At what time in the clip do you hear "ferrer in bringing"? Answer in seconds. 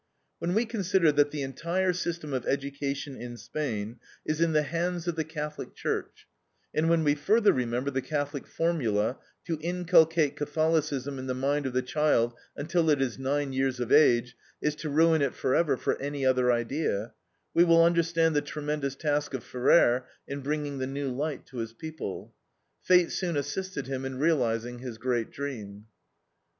19.43-20.79